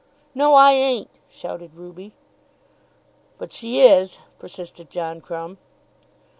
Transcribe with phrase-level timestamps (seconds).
[0.33, 2.13] "No, I ain't," shouted Ruby.
[3.37, 5.59] "But she is," persisted John Crumb.